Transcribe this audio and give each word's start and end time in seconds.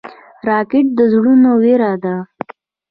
راکټ 0.47 0.85
د 0.97 0.99
زړونو 1.13 1.49
وېره 1.61 1.93
ده 2.03 2.15